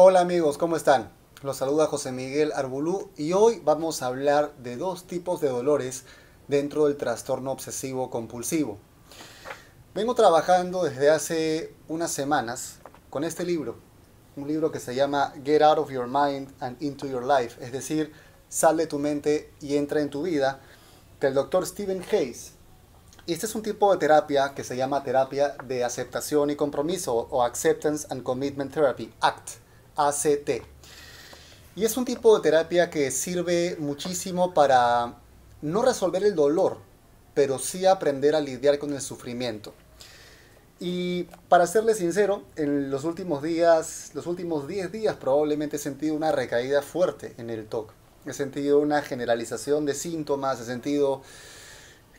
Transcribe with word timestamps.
Hola 0.00 0.20
amigos, 0.20 0.58
¿cómo 0.58 0.76
están? 0.76 1.10
Los 1.42 1.56
saluda 1.56 1.88
José 1.88 2.12
Miguel 2.12 2.52
Arbulú 2.54 3.10
y 3.16 3.32
hoy 3.32 3.60
vamos 3.64 4.00
a 4.00 4.06
hablar 4.06 4.54
de 4.58 4.76
dos 4.76 5.08
tipos 5.08 5.40
de 5.40 5.48
dolores 5.48 6.04
dentro 6.46 6.86
del 6.86 6.96
trastorno 6.96 7.50
obsesivo 7.50 8.08
compulsivo. 8.08 8.78
Vengo 9.96 10.14
trabajando 10.14 10.84
desde 10.84 11.10
hace 11.10 11.74
unas 11.88 12.12
semanas 12.12 12.76
con 13.10 13.24
este 13.24 13.44
libro, 13.44 13.74
un 14.36 14.46
libro 14.46 14.70
que 14.70 14.78
se 14.78 14.94
llama 14.94 15.34
Get 15.44 15.62
Out 15.62 15.78
of 15.78 15.90
Your 15.90 16.06
Mind 16.06 16.54
and 16.60 16.80
Into 16.80 17.08
Your 17.08 17.24
Life, 17.26 17.60
es 17.60 17.72
decir, 17.72 18.12
sal 18.48 18.76
de 18.76 18.86
tu 18.86 19.00
mente 19.00 19.52
y 19.60 19.74
entra 19.74 20.00
en 20.00 20.10
tu 20.10 20.22
vida, 20.22 20.60
del 21.20 21.34
doctor 21.34 21.66
Stephen 21.66 22.04
Hayes. 22.12 22.52
Este 23.26 23.46
es 23.46 23.54
un 23.56 23.62
tipo 23.62 23.90
de 23.90 23.98
terapia 23.98 24.54
que 24.54 24.62
se 24.62 24.76
llama 24.76 25.02
terapia 25.02 25.56
de 25.64 25.82
aceptación 25.82 26.50
y 26.50 26.54
compromiso 26.54 27.16
o 27.16 27.42
Acceptance 27.42 28.06
and 28.10 28.22
Commitment 28.22 28.72
Therapy, 28.72 29.12
ACT, 29.20 29.58
ACT. 29.98 30.62
Y 31.76 31.84
es 31.84 31.96
un 31.96 32.04
tipo 32.04 32.34
de 32.34 32.42
terapia 32.42 32.88
que 32.90 33.10
sirve 33.10 33.76
muchísimo 33.78 34.54
para 34.54 35.16
no 35.60 35.82
resolver 35.82 36.24
el 36.24 36.34
dolor, 36.34 36.78
pero 37.34 37.58
sí 37.58 37.84
aprender 37.86 38.34
a 38.34 38.40
lidiar 38.40 38.78
con 38.78 38.92
el 38.94 39.00
sufrimiento. 39.00 39.74
Y 40.80 41.24
para 41.48 41.66
serle 41.66 41.94
sincero, 41.94 42.44
en 42.56 42.90
los 42.90 43.04
últimos 43.04 43.42
días, 43.42 44.12
los 44.14 44.26
últimos 44.26 44.68
10 44.68 44.92
días 44.92 45.16
probablemente 45.16 45.76
he 45.76 45.78
sentido 45.80 46.14
una 46.14 46.30
recaída 46.32 46.82
fuerte 46.82 47.34
en 47.38 47.50
el 47.50 47.66
TOC. 47.66 47.92
He 48.26 48.32
sentido 48.32 48.78
una 48.78 49.02
generalización 49.02 49.86
de 49.86 49.94
síntomas, 49.94 50.60
he 50.60 50.64
sentido 50.64 51.22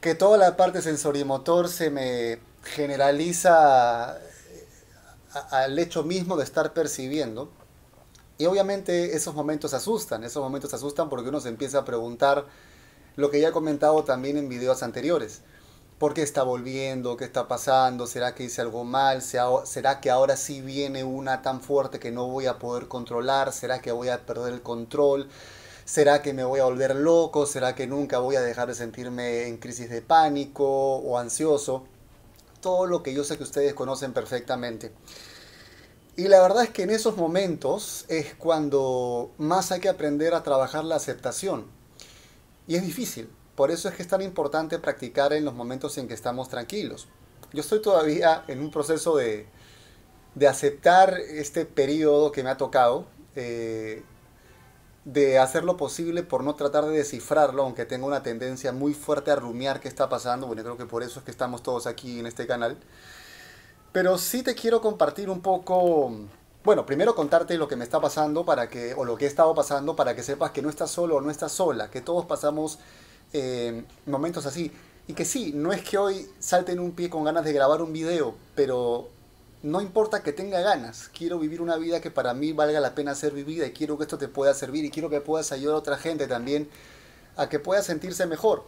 que 0.02 0.16
toda 0.16 0.38
la 0.38 0.58
parte 0.58 0.82
sensorimotor 0.82 1.70
se 1.70 1.90
me 1.90 2.40
generaliza 2.64 4.18
al 5.52 5.80
hecho 5.80 6.04
mismo 6.04 6.38
de 6.38 6.44
estar 6.44 6.74
percibiendo. 6.74 7.50
Y 8.40 8.46
obviamente 8.46 9.18
esos 9.18 9.36
momentos 9.36 9.74
asustan, 9.74 10.24
esos 10.24 10.42
momentos 10.42 10.74
asustan 10.74 11.10
porque 11.10 11.28
uno 11.28 11.42
se 11.42 11.50
empieza 11.50 11.80
a 11.80 11.84
preguntar 11.86 12.46
lo 13.18 13.30
que 13.30 13.42
ya 13.42 13.50
he 13.50 13.52
comentado 13.52 14.06
también 14.06 14.38
en 14.38 14.48
videos 14.48 14.82
anteriores. 14.82 15.42
¿Por 15.98 16.14
qué 16.14 16.22
está 16.22 16.44
volviendo? 16.44 17.18
¿Qué 17.18 17.26
está 17.26 17.50
pasando? 17.50 18.08
¿Será 18.08 18.36
que 18.36 18.46
hice 18.46 18.62
algo 18.62 18.86
mal? 18.86 19.22
¿Será 19.22 20.00
que 20.00 20.10
ahora 20.10 20.38
sí 20.38 20.62
viene 20.62 21.04
una 21.04 21.42
tan 21.42 21.60
fuerte 21.60 22.00
que 22.00 22.12
no 22.12 22.28
voy 22.30 22.46
a 22.46 22.60
poder 22.60 22.88
controlar? 22.88 23.52
¿Será 23.52 23.82
que 23.82 23.92
voy 23.92 24.08
a 24.08 24.26
perder 24.26 24.54
el 24.54 24.62
control? 24.62 25.28
¿Será 25.84 26.22
que 26.22 26.34
me 26.34 26.46
voy 26.46 26.62
a 26.62 26.64
volver 26.64 26.96
loco? 26.96 27.46
¿Será 27.46 27.76
que 27.76 27.88
nunca 27.88 28.20
voy 28.20 28.38
a 28.38 28.42
dejar 28.42 28.70
de 28.70 28.76
sentirme 28.76 29.50
en 29.50 29.58
crisis 29.58 29.90
de 29.90 30.02
pánico 30.02 30.66
o 30.66 31.18
ansioso? 31.18 31.84
Todo 32.62 32.86
lo 32.86 33.04
que 33.04 33.14
yo 33.14 33.26
sé 33.26 33.36
que 33.36 33.44
ustedes 33.44 33.74
conocen 33.74 34.14
perfectamente. 34.14 34.94
Y 36.20 36.28
la 36.28 36.42
verdad 36.42 36.64
es 36.64 36.70
que 36.70 36.84
en 36.84 36.90
esos 36.90 37.16
momentos 37.16 38.04
es 38.10 38.34
cuando 38.34 39.32
más 39.38 39.72
hay 39.72 39.80
que 39.80 39.88
aprender 39.88 40.34
a 40.34 40.44
trabajar 40.44 40.84
la 40.84 40.98
aceptación. 40.98 41.68
Y 42.68 42.76
es 42.76 42.82
difícil, 42.82 43.30
por 43.56 43.72
eso 43.72 43.88
es 43.88 43.96
que 43.96 44.02
es 44.02 44.10
tan 44.10 44.22
importante 44.22 44.80
practicar 44.80 45.32
en 45.32 45.46
los 45.46 45.54
momentos 45.54 45.98
en 45.98 46.10
que 46.10 46.14
estamos 46.14 46.50
tranquilos. 46.50 47.08
Yo 47.54 47.62
estoy 47.62 47.82
todavía 47.82 48.44
en 48.50 48.60
un 48.60 48.70
proceso 48.70 49.16
de, 49.16 49.48
aceptar 50.46 51.18
este 51.22 51.64
periodo 51.64 52.34
que 52.34 52.44
me 52.44 52.50
ha 52.50 52.58
tocado, 52.58 53.06
eh, 53.38 54.04
de 55.06 55.40
hacer 55.40 55.64
lo 55.64 55.78
posible 55.78 56.24
por 56.24 56.44
no 56.44 56.56
tratar 56.56 56.86
de 56.86 56.98
descifrarlo, 56.98 57.64
aunque 57.64 57.86
tengo 57.86 58.06
una 58.06 58.24
tendencia 58.24 58.74
muy 58.74 58.94
fuerte 58.94 59.32
a 59.32 59.38
rumiar 59.38 59.80
qué 59.80 59.88
está 59.88 60.10
pasando. 60.10 60.48
Bueno, 60.48 60.64
creo 60.64 60.76
que 60.76 60.86
por 60.86 61.02
eso 61.02 61.20
es 61.20 61.24
que 61.24 61.32
estamos 61.32 61.64
todos 61.64 61.88
aquí 61.88 62.20
en 62.20 62.26
este 62.26 62.46
canal. 62.46 62.78
Pero 63.92 64.18
sí 64.18 64.44
te 64.44 64.56
quiero 64.56 64.82
compartir 64.82 65.30
un 65.30 65.42
poco, 65.42 66.12
bueno, 66.64 66.86
primero 66.86 67.16
contarte 67.16 67.58
lo 67.58 67.68
que 67.68 67.76
me 67.76 67.84
está 67.84 68.00
pasando 68.00 68.46
para 68.46 68.70
que, 68.70 68.94
o 68.94 69.04
lo 69.04 69.18
que 69.18 69.26
he 69.26 69.28
estado 69.28 69.56
pasando 69.56 69.96
para 69.96 70.16
que 70.16 70.22
sepas 70.22 70.52
que 70.52 70.62
no 70.62 70.70
estás 70.70 70.92
solo 70.92 71.16
o 71.16 71.22
no 71.22 71.32
estás 71.32 71.52
sola, 71.52 71.90
que 71.90 72.02
todos 72.02 72.26
pasamos 72.26 72.80
eh, 73.34 73.84
momentos 74.06 74.46
así. 74.46 74.72
Y 75.08 75.14
que 75.14 75.26
sí, 75.26 75.54
no 75.56 75.74
es 75.74 75.82
que 75.82 75.98
hoy 75.98 76.30
salte 76.38 76.72
en 76.72 76.80
un 76.80 76.92
pie 76.92 77.10
con 77.10 77.24
ganas 77.24 77.44
de 77.44 77.52
grabar 77.52 77.82
un 77.82 77.92
video, 77.92 78.36
pero 78.54 79.10
no 79.64 79.82
importa 79.82 80.22
que 80.22 80.34
tenga 80.34 80.62
ganas, 80.62 81.10
quiero 81.10 81.40
vivir 81.40 81.62
una 81.62 81.78
vida 81.78 82.00
que 82.00 82.12
para 82.12 82.34
mí 82.36 82.54
valga 82.54 82.80
la 82.80 82.94
pena 82.96 83.16
ser 83.16 83.34
vivida 83.34 83.66
y 83.66 83.72
quiero 83.72 83.98
que 83.98 84.04
esto 84.04 84.20
te 84.20 84.28
pueda 84.28 84.54
servir 84.54 84.86
y 84.86 84.92
quiero 84.92 85.10
que 85.10 85.20
puedas 85.20 85.52
ayudar 85.52 85.76
a 85.76 85.80
otra 85.80 85.98
gente 85.98 86.28
también 86.28 86.70
a 87.36 87.50
que 87.50 87.60
pueda 87.60 87.82
sentirse 87.82 88.28
mejor. 88.28 88.64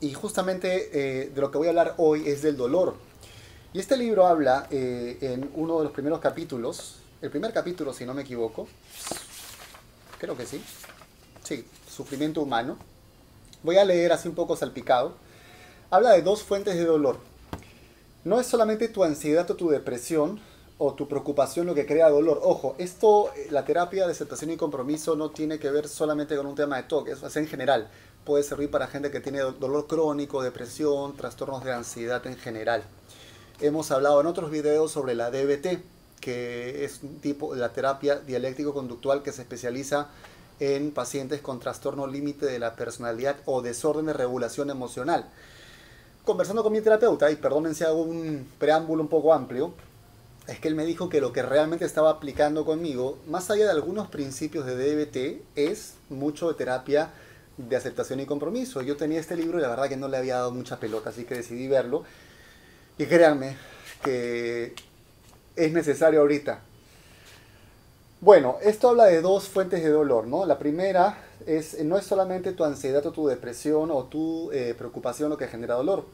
Y 0.00 0.12
justamente 0.12 0.90
eh, 0.92 1.30
de 1.32 1.40
lo 1.40 1.50
que 1.50 1.58
voy 1.58 1.68
a 1.68 1.70
hablar 1.70 1.94
hoy 1.98 2.28
es 2.28 2.42
del 2.42 2.56
dolor. 2.56 2.96
Y 3.74 3.80
este 3.80 3.96
libro 3.98 4.26
habla 4.26 4.68
eh, 4.70 5.18
en 5.20 5.50
uno 5.54 5.78
de 5.78 5.84
los 5.84 5.92
primeros 5.92 6.20
capítulos, 6.20 7.00
el 7.20 7.28
primer 7.30 7.52
capítulo 7.52 7.92
si 7.92 8.06
no 8.06 8.14
me 8.14 8.22
equivoco, 8.22 8.66
creo 10.18 10.36
que 10.36 10.46
sí, 10.46 10.62
sí, 11.42 11.66
sufrimiento 11.90 12.40
humano 12.40 12.78
Voy 13.64 13.78
a 13.78 13.84
leer 13.84 14.12
así 14.12 14.28
un 14.28 14.34
poco 14.34 14.56
salpicado. 14.56 15.14
Habla 15.90 16.10
de 16.10 16.20
dos 16.20 16.42
fuentes 16.42 16.76
de 16.76 16.84
dolor. 16.84 17.16
No 18.22 18.38
es 18.38 18.46
solamente 18.46 18.88
tu 18.88 19.04
ansiedad 19.04 19.50
o 19.50 19.56
tu 19.56 19.70
depresión 19.70 20.38
o 20.76 20.92
tu 20.92 21.08
preocupación 21.08 21.66
lo 21.66 21.74
que 21.74 21.86
crea 21.86 22.10
dolor. 22.10 22.40
Ojo, 22.42 22.74
esto, 22.76 23.32
la 23.50 23.64
terapia 23.64 24.04
de 24.04 24.12
aceptación 24.12 24.50
y 24.50 24.58
compromiso 24.58 25.16
no 25.16 25.30
tiene 25.30 25.58
que 25.58 25.70
ver 25.70 25.88
solamente 25.88 26.36
con 26.36 26.44
un 26.44 26.54
tema 26.54 26.76
de 26.76 26.82
TOC, 26.82 27.08
eso 27.08 27.26
es 27.26 27.36
en 27.36 27.46
general. 27.46 27.88
Puede 28.26 28.44
servir 28.44 28.70
para 28.70 28.86
gente 28.86 29.10
que 29.10 29.20
tiene 29.20 29.38
dolor 29.38 29.86
crónico, 29.86 30.42
depresión, 30.42 31.16
trastornos 31.16 31.64
de 31.64 31.72
ansiedad 31.72 32.26
en 32.26 32.36
general. 32.36 32.84
Hemos 33.64 33.90
hablado 33.92 34.20
en 34.20 34.26
otros 34.26 34.50
videos 34.50 34.92
sobre 34.92 35.14
la 35.14 35.30
DBT, 35.30 35.82
que 36.20 36.84
es 36.84 37.02
un 37.02 37.18
tipo 37.20 37.54
la 37.54 37.72
terapia 37.72 38.16
dialéctico-conductual 38.16 39.22
que 39.22 39.32
se 39.32 39.40
especializa 39.40 40.08
en 40.60 40.90
pacientes 40.90 41.40
con 41.40 41.60
trastorno 41.60 42.06
límite 42.06 42.44
de 42.44 42.58
la 42.58 42.76
personalidad 42.76 43.36
o 43.46 43.62
desorden 43.62 44.04
de 44.04 44.12
regulación 44.12 44.68
emocional. 44.68 45.30
Conversando 46.26 46.62
con 46.62 46.74
mi 46.74 46.82
terapeuta, 46.82 47.30
y 47.30 47.36
perdonen 47.36 47.74
si 47.74 47.84
hago 47.84 48.02
un 48.02 48.46
preámbulo 48.58 49.02
un 49.02 49.08
poco 49.08 49.32
amplio, 49.32 49.72
es 50.46 50.60
que 50.60 50.68
él 50.68 50.74
me 50.74 50.84
dijo 50.84 51.08
que 51.08 51.22
lo 51.22 51.32
que 51.32 51.40
realmente 51.40 51.86
estaba 51.86 52.10
aplicando 52.10 52.66
conmigo, 52.66 53.16
más 53.28 53.50
allá 53.50 53.64
de 53.64 53.70
algunos 53.70 54.08
principios 54.08 54.66
de 54.66 54.76
DBT, 54.76 55.42
es 55.56 55.94
mucho 56.10 56.48
de 56.48 56.54
terapia 56.54 57.12
de 57.56 57.76
aceptación 57.76 58.20
y 58.20 58.26
compromiso. 58.26 58.82
Yo 58.82 58.98
tenía 58.98 59.20
este 59.20 59.36
libro 59.36 59.58
y 59.58 59.62
la 59.62 59.68
verdad 59.68 59.88
que 59.88 59.96
no 59.96 60.08
le 60.08 60.18
había 60.18 60.34
dado 60.34 60.50
mucha 60.50 60.78
pelota, 60.78 61.08
así 61.08 61.24
que 61.24 61.36
decidí 61.36 61.66
verlo. 61.66 62.04
Y 62.98 63.06
créanme 63.06 63.56
que 64.02 64.74
es 65.56 65.72
necesario 65.72 66.20
ahorita 66.20 66.60
bueno, 68.24 68.56
esto 68.62 68.88
habla 68.88 69.04
de 69.04 69.20
dos 69.20 69.50
fuentes 69.50 69.82
de 69.82 69.90
dolor, 69.90 70.26
¿no? 70.26 70.46
La 70.46 70.58
primera 70.58 71.18
es, 71.44 71.84
no 71.84 71.98
es 71.98 72.06
solamente 72.06 72.52
tu 72.52 72.64
ansiedad 72.64 73.04
o 73.04 73.12
tu 73.12 73.26
depresión 73.26 73.90
o 73.90 74.04
tu 74.04 74.50
eh, 74.50 74.74
preocupación 74.78 75.28
lo 75.28 75.36
que 75.36 75.46
genera 75.46 75.74
dolor. 75.74 76.06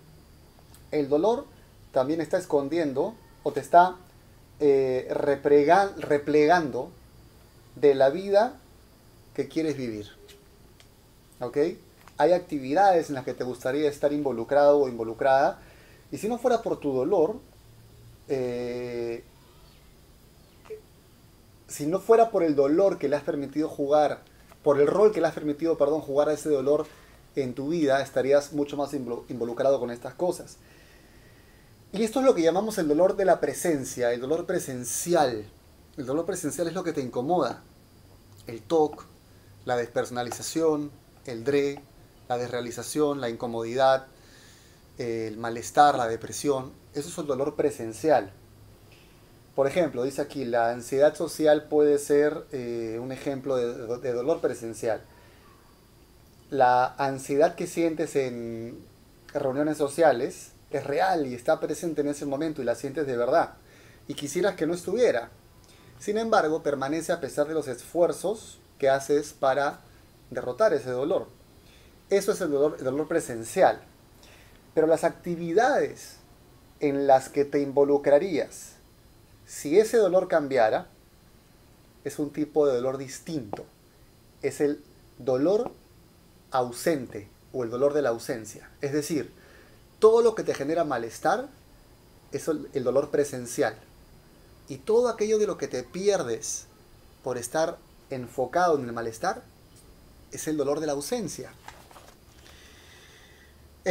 El 0.91 1.09
dolor 1.09 1.45
también 1.93 2.21
está 2.21 2.37
escondiendo 2.37 3.15
o 3.45 3.53
te 3.53 3.61
está 3.61 3.95
eh, 4.59 5.07
replegando 5.09 6.91
de 7.77 7.95
la 7.95 8.11
vida 8.11 8.55
que 9.33 9.47
quieres 9.47 9.77
vivir. 9.77 10.09
¿Ok? 11.39 11.59
Hay 12.19 12.33
actividades 12.33 13.09
en 13.09 13.15
las 13.15 13.25
que 13.25 13.35
te 13.35 13.45
gustaría 13.45 13.89
estar 13.89 14.13
involucrado 14.13 14.81
o 14.81 14.89
involucrada 14.89 15.61
y 16.13 16.19
si 16.19 16.29
no 16.29 16.39
fuera 16.39 16.63
por 16.63 16.79
tu 16.81 16.93
dolor, 16.93 17.37
eh, 18.29 19.25
si 21.69 21.87
no 21.87 22.01
fuera 22.01 22.31
por 22.31 22.43
el 22.43 22.57
dolor 22.57 22.99
que 22.99 23.09
le 23.09 23.17
has 23.17 23.23
permitido 23.23 23.69
jugar, 23.69 24.23
por 24.63 24.81
el 24.81 24.87
rol 24.87 25.13
que 25.13 25.21
le 25.21 25.29
has 25.29 25.35
permitido, 25.35 25.79
perdón, 25.79 26.01
jugar 26.01 26.29
a 26.29 26.33
ese 26.33 26.49
dolor 26.49 26.87
en 27.37 27.55
tu 27.55 27.69
vida, 27.69 28.03
estarías 28.03 28.53
mucho 28.53 28.77
más 28.77 28.93
involucrado 28.93 29.79
con 29.79 29.91
estas 29.91 30.15
cosas. 30.15 30.57
Y 31.93 32.03
esto 32.03 32.21
es 32.21 32.27
lo 32.27 32.35
que 32.35 32.43
llamamos 32.43 32.79
el 32.79 32.89
dolor 32.89 33.17
de 33.17 33.25
la 33.25 33.41
presencia, 33.41 34.13
el 34.13 34.21
dolor 34.21 34.47
presencial. 34.47 35.45
El 35.97 36.07
dolor 36.07 36.25
presencial 36.25 36.69
es 36.69 36.75
lo 36.75 36.85
que 36.85 36.93
te 36.93 37.01
incomoda. 37.01 37.63
El 38.47 38.63
TOC, 38.63 39.05
la 39.65 39.77
despersonalización, 39.77 40.91
el 41.27 41.45
DRE, 41.45 41.83
la 42.29 42.39
desrealización, 42.39 43.21
la 43.21 43.29
incomodidad, 43.29 44.07
el 45.01 45.39
malestar, 45.39 45.97
la 45.97 46.07
depresión. 46.07 46.73
Eso 46.93 47.09
es 47.09 47.17
el 47.17 47.27
dolor 47.27 47.57
presencial. 47.57 48.33
Por 49.55 49.67
ejemplo, 49.67 50.05
dice 50.05 50.21
aquí, 50.21 50.45
la 50.45 50.71
ansiedad 50.71 51.15
social 51.15 51.65
puede 51.69 51.99
ser 51.99 52.45
eh, 52.53 52.99
un 53.01 53.11
ejemplo 53.11 53.57
de, 53.57 54.13
dolor 54.13 54.41
presencial. 54.41 55.01
La 56.51 56.95
ansiedad 56.99 57.55
que 57.55 57.67
sientes 57.67 58.15
en 58.15 58.79
reuniones 59.33 59.79
sociales 59.79 60.53
es 60.71 60.85
real 60.85 61.27
y 61.27 61.35
está 61.35 61.61
presente 61.61 62.03
en 62.03 62.09
ese 62.09 62.27
momento 62.27 62.61
y 62.61 62.67
la 62.67 62.75
sientes 62.75 63.07
de 63.07 63.17
verdad. 63.17 63.55
Y 64.07 64.15
quisieras 64.15 64.55
que 64.55 64.67
no 64.67 64.75
estuviera. 64.75 65.31
Sin 65.99 66.19
embargo, 66.19 66.63
permanece 66.63 67.13
a 67.13 67.21
pesar 67.21 67.49
de 67.49 67.55
los 67.55 67.69
esfuerzos 67.69 68.59
que 68.79 68.91
haces 68.91 69.33
para 69.33 69.81
derrotar 70.31 70.75
ese 70.75 70.91
dolor. 70.91 71.27
Eso 72.11 72.33
es 72.33 72.41
el 72.43 72.51
dolor, 72.51 72.77
el 72.79 72.85
dolor 72.85 73.09
presencial. 73.09 73.81
Pero 74.75 74.87
las 74.87 75.05
actividades 75.05 76.17
en 76.81 77.07
las 77.07 77.29
que 77.29 77.45
te 77.45 77.61
involucrarías 77.61 78.81
si 79.51 79.81
ese 79.81 79.97
dolor 79.97 80.29
cambiara, 80.29 80.87
es 82.05 82.21
un 82.21 82.31
tipo 82.31 82.69
de 82.69 82.75
dolor 82.75 82.99
distinto. 82.99 83.67
Es 84.43 84.61
el 84.61 84.81
dolor 85.19 85.73
ausente 86.53 87.29
o 87.53 87.65
el 87.65 87.71
dolor 87.71 87.93
de 87.93 88.01
la 88.01 88.11
ausencia. 88.11 88.71
Es 88.81 88.93
decir, 88.93 89.33
todo 89.99 90.23
lo 90.23 90.37
que 90.37 90.45
te 90.45 90.55
genera 90.55 90.85
malestar 90.85 91.49
es 92.31 92.47
el 92.47 92.85
dolor 92.85 93.11
presencial. 93.11 93.77
Y 94.69 94.77
todo 94.77 95.09
aquello 95.09 95.37
de 95.41 95.49
lo 95.49 95.59
que 95.59 95.67
te 95.67 95.83
pierdes 95.83 96.67
por 97.25 97.37
estar 97.37 97.77
enfocado 98.09 98.79
en 98.79 98.85
el 98.85 98.93
malestar 98.93 99.43
es 100.31 100.47
el 100.47 100.57
dolor 100.57 100.79
de 100.79 100.87
la 100.87 100.93
ausencia. 100.93 101.51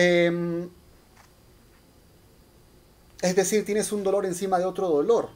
Em, 0.02 0.70
es 3.22 3.36
decir, 3.36 3.66
tienes 3.66 3.92
un 3.92 4.02
dolor 4.02 4.26
encima 4.26 4.58
de 4.58 4.64
otro 4.64 4.88
dolor. 4.88 5.28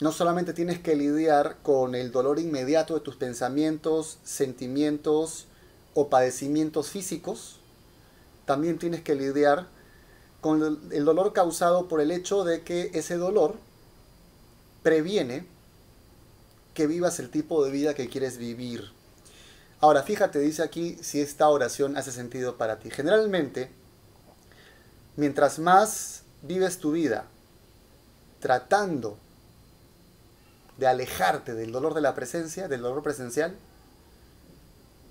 No 0.00 0.12
solamente 0.12 0.52
tienes 0.52 0.80
que 0.80 0.94
lidiar 0.94 1.56
con 1.62 1.94
el 1.94 2.12
dolor 2.12 2.38
inmediato 2.38 2.92
de 2.92 3.00
tus 3.00 3.16
pensamientos, 3.16 4.18
sentimientos 4.22 5.46
o 5.94 6.10
padecimientos 6.10 6.90
físicos, 6.90 7.56
también 8.44 8.78
tienes 8.78 9.00
que 9.00 9.14
lidiar 9.14 9.66
con 10.42 10.90
el 10.92 11.04
dolor 11.06 11.32
causado 11.32 11.88
por 11.88 12.02
el 12.02 12.10
hecho 12.10 12.44
de 12.44 12.60
que 12.64 12.90
ese 12.92 13.16
dolor 13.16 13.54
previene 14.82 15.46
que 16.74 16.86
vivas 16.86 17.18
el 17.18 17.30
tipo 17.30 17.64
de 17.64 17.70
vida 17.70 17.94
que 17.94 18.10
quieres 18.10 18.36
vivir. 18.36 18.92
Ahora, 19.84 20.02
fíjate, 20.02 20.38
dice 20.38 20.62
aquí 20.62 20.96
si 21.02 21.20
esta 21.20 21.46
oración 21.46 21.98
hace 21.98 22.10
sentido 22.10 22.56
para 22.56 22.78
ti. 22.78 22.90
Generalmente, 22.90 23.68
mientras 25.16 25.58
más 25.58 26.22
vives 26.40 26.78
tu 26.78 26.92
vida 26.92 27.26
tratando 28.40 29.18
de 30.78 30.86
alejarte 30.86 31.52
del 31.52 31.70
dolor 31.70 31.92
de 31.92 32.00
la 32.00 32.14
presencia, 32.14 32.66
del 32.66 32.80
dolor 32.80 33.02
presencial, 33.02 33.54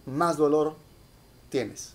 más 0.07 0.37
dolor 0.37 0.75
tienes. 1.51 1.93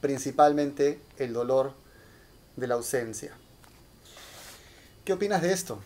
Principalmente 0.00 1.00
el 1.18 1.32
dolor 1.32 1.72
de 2.56 2.66
la 2.66 2.74
ausencia. 2.74 3.32
¿Qué 5.04 5.12
opinas 5.12 5.40
de 5.40 5.52
esto? 5.52 5.78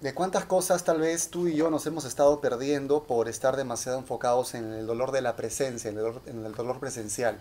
¿De 0.00 0.12
cuántas 0.12 0.44
cosas 0.44 0.84
tal 0.84 1.00
vez 1.00 1.30
tú 1.30 1.48
y 1.48 1.56
yo 1.56 1.70
nos 1.70 1.86
hemos 1.86 2.04
estado 2.04 2.38
perdiendo 2.42 3.04
por 3.04 3.28
estar 3.28 3.56
demasiado 3.56 3.98
enfocados 3.98 4.54
en 4.54 4.74
el 4.74 4.86
dolor 4.86 5.10
de 5.10 5.22
la 5.22 5.36
presencia, 5.36 5.90
en 5.90 5.96
el 6.44 6.52
dolor, 6.52 6.78
presencial? 6.78 7.38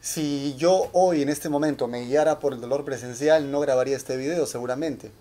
Si 0.00 0.56
yo 0.56 0.88
hoy 0.92 1.22
en 1.22 1.28
este 1.28 1.48
momento 1.48 1.86
me 1.86 2.02
guiara 2.02 2.40
por 2.40 2.52
el 2.52 2.60
dolor 2.60 2.84
presencial, 2.84 3.48
no 3.52 3.60
grabaría 3.60 3.96
este 3.96 4.16
video 4.16 4.44
seguramente. 4.44 5.12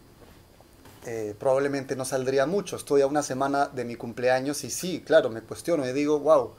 Eh, 1.05 1.35
probablemente 1.37 1.95
no 1.95 2.05
saldría 2.05 2.47
mucho. 2.47 2.75
Estoy 2.75 3.01
a 3.01 3.07
una 3.07 3.21
semana 3.21 3.67
de 3.67 3.85
mi 3.85 3.95
cumpleaños 3.95 4.63
y 4.63 4.71
sí, 4.71 5.03
claro, 5.05 5.29
me 5.29 5.41
cuestiono 5.41 5.87
y 5.87 5.93
digo, 5.93 6.19
wow, 6.21 6.53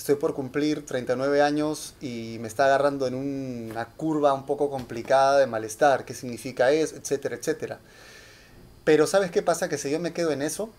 estoy 0.00 0.14
por 0.14 0.32
cumplir 0.32 0.86
39 0.86 1.42
años 1.42 1.94
y 2.00 2.38
me 2.40 2.48
está 2.48 2.64
agarrando 2.64 3.06
en 3.06 3.14
una 3.14 3.84
curva 3.84 4.32
un 4.32 4.46
poco 4.46 4.70
complicada 4.70 5.38
de 5.38 5.46
malestar. 5.46 6.06
¿Qué 6.06 6.14
significa 6.14 6.70
eso? 6.70 6.96
Etcétera, 6.96 7.36
etcétera. 7.36 7.80
Pero 8.84 9.06
¿sabes 9.06 9.30
qué 9.30 9.42
pasa? 9.42 9.68
Que 9.68 9.76
si 9.76 9.90
yo 9.90 10.00
me 10.00 10.14
quedo 10.14 10.30
en 10.30 10.40
eso, 10.40 10.70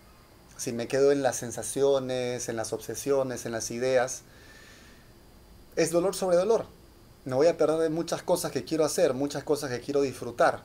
si 0.56 0.72
me 0.72 0.88
quedo 0.88 1.12
en 1.12 1.22
las 1.22 1.36
sensaciones, 1.36 2.48
en 2.48 2.56
las 2.56 2.72
obsesiones, 2.72 3.46
en 3.46 3.52
las 3.52 3.70
ideas, 3.70 4.22
es 5.76 5.92
dolor 5.92 6.16
sobre 6.16 6.36
dolor. 6.36 6.66
Me 7.24 7.36
voy 7.36 7.46
a 7.46 7.56
perder 7.56 7.90
muchas 7.90 8.24
cosas 8.24 8.50
que 8.50 8.64
quiero 8.64 8.84
hacer, 8.84 9.14
muchas 9.14 9.44
cosas 9.44 9.70
que 9.70 9.78
quiero 9.78 10.02
disfrutar, 10.02 10.64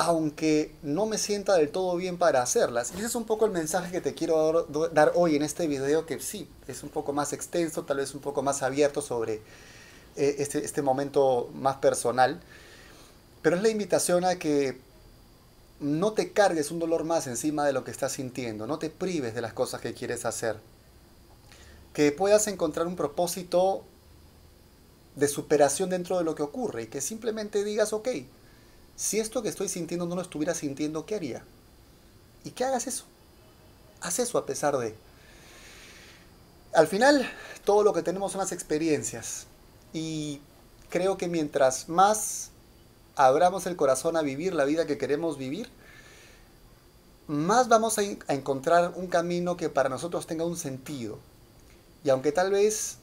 aunque 0.00 0.72
no 0.84 1.06
me 1.06 1.18
sienta 1.18 1.56
del 1.56 1.70
todo 1.70 1.96
bien 1.96 2.18
para 2.18 2.40
hacerlas. 2.40 2.92
Y 2.92 2.98
ese 2.98 3.06
es 3.06 3.14
un 3.16 3.24
poco 3.24 3.46
el 3.46 3.50
mensaje 3.50 3.90
que 3.90 4.00
te 4.00 4.14
quiero 4.14 4.62
dar 4.92 5.10
hoy 5.16 5.34
en 5.34 5.42
este 5.42 5.66
video, 5.66 6.06
que 6.06 6.20
sí, 6.20 6.48
es 6.68 6.84
un 6.84 6.88
poco 6.88 7.12
más 7.12 7.32
extenso, 7.32 7.84
tal 7.84 7.96
vez 7.96 8.14
un 8.14 8.20
poco 8.20 8.40
más 8.40 8.62
abierto 8.62 9.02
sobre 9.02 9.42
eh, 10.14 10.36
este, 10.38 10.64
este 10.64 10.82
momento 10.82 11.50
más 11.52 11.78
personal. 11.78 12.40
Pero 13.42 13.56
es 13.56 13.62
la 13.62 13.70
invitación 13.70 14.24
a 14.24 14.38
que 14.38 14.80
no 15.80 16.12
te 16.12 16.32
cargues 16.32 16.70
un 16.70 16.78
dolor 16.78 17.02
más 17.02 17.26
encima 17.26 17.66
de 17.66 17.72
lo 17.72 17.82
que 17.82 17.90
estás 17.90 18.12
sintiendo, 18.12 18.68
no 18.68 18.78
te 18.78 18.90
prives 18.90 19.34
de 19.34 19.40
las 19.40 19.52
cosas 19.52 19.80
que 19.80 19.94
quieres 19.94 20.24
hacer. 20.24 20.58
Que 21.92 22.12
puedas 22.12 22.46
encontrar 22.46 22.86
un 22.86 22.94
propósito 22.94 23.82
de 25.16 25.26
superación 25.26 25.90
dentro 25.90 26.18
de 26.18 26.24
lo 26.24 26.36
que 26.36 26.44
ocurre 26.44 26.84
y 26.84 26.86
que 26.86 27.00
simplemente 27.00 27.64
digas, 27.64 27.92
ok, 27.92 28.08
si 28.98 29.20
esto 29.20 29.42
que 29.42 29.48
estoy 29.48 29.68
sintiendo 29.68 30.06
no 30.06 30.16
lo 30.16 30.22
estuviera 30.22 30.54
sintiendo, 30.54 31.06
¿qué 31.06 31.14
haría? 31.14 31.44
Y 32.42 32.50
que 32.50 32.64
hagas 32.64 32.88
eso. 32.88 33.04
Haz 34.00 34.18
eso 34.18 34.36
a 34.38 34.44
pesar 34.44 34.76
de... 34.76 34.96
Al 36.74 36.88
final, 36.88 37.30
todo 37.64 37.84
lo 37.84 37.92
que 37.92 38.02
tenemos 38.02 38.32
son 38.32 38.40
las 38.40 38.50
experiencias. 38.50 39.46
Y 39.92 40.40
creo 40.90 41.16
que 41.16 41.28
mientras 41.28 41.88
más 41.88 42.50
abramos 43.14 43.66
el 43.66 43.76
corazón 43.76 44.16
a 44.16 44.22
vivir 44.22 44.52
la 44.52 44.64
vida 44.64 44.84
que 44.84 44.98
queremos 44.98 45.38
vivir, 45.38 45.68
más 47.28 47.68
vamos 47.68 47.98
a, 47.98 48.02
encontrar 48.02 48.94
un 48.96 49.06
camino 49.06 49.56
que 49.56 49.68
para 49.68 49.88
nosotros 49.88 50.26
tenga 50.26 50.44
un 50.44 50.56
sentido. 50.56 51.20
Y 52.02 52.10
aunque 52.10 52.32
tal 52.32 52.50
vez 52.50 52.96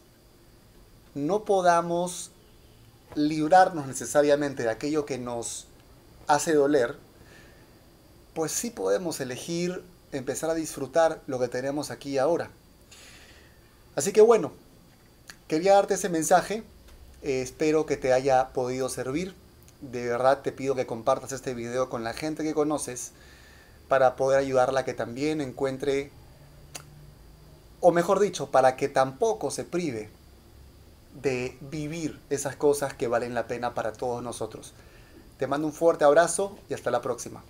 no 1.14 1.46
podamos 1.46 2.32
librarnos 3.16 3.88
necesariamente 3.88 4.64
de 4.64 4.72
aquello 4.72 5.06
que 5.06 5.18
nos 5.18 5.68
hace 6.28 6.54
doler, 6.54 6.98
pues 8.34 8.52
sí 8.52 8.70
podemos 8.70 9.20
elegir 9.20 9.84
empezar 10.12 10.50
a 10.50 10.56
disfrutar 10.56 11.22
lo 11.28 11.40
que 11.40 11.48
tenemos 11.48 11.92
aquí 11.92 12.18
ahora. 12.18 12.50
Así 13.96 14.12
que 14.12 14.22
bueno, 14.22 14.52
quería 15.48 15.74
darte 15.74 15.96
ese 15.96 16.10
mensaje, 16.10 16.64
eh, 17.22 17.42
espero 17.42 17.86
que 17.86 17.98
te 17.98 18.14
haya 18.14 18.50
podido 18.50 18.90
servir 18.90 19.34
de 19.92 20.08
verdad 20.08 20.42
te 20.42 20.52
pido 20.52 20.76
que 20.76 20.86
compartas 20.86 21.32
este 21.32 21.54
video 21.54 21.90
con 21.90 22.04
la 22.04 22.14
gente 22.14 22.44
que 22.44 22.54
conoces 22.54 23.12
para 23.88 24.16
poder 24.16 24.40
ayudarla 24.40 24.82
a 24.82 24.86
que 24.86 24.94
también 24.94 25.42
encuentre, 25.42 26.12
o 27.82 27.92
mejor 27.92 28.20
dicho, 28.20 28.50
para 28.50 28.76
que 28.76 28.90
tampoco 28.90 29.52
se 29.52 29.64
prive 29.64 30.10
de 31.22 31.58
vivir 31.62 32.20
esas 32.30 32.56
cosas 32.56 32.94
que 32.94 33.08
valen 33.08 33.36
la 33.36 33.48
pena 33.48 33.74
para 33.74 33.94
todos 33.94 34.24
nosotros. 34.24 34.74
Te 35.38 35.48
mando 35.48 35.68
un 35.68 35.74
fuerte 35.74 36.06
abrazo 36.06 36.58
y 36.70 36.74
hasta 36.74 36.92
la 36.92 37.02
próxima. 37.02 37.44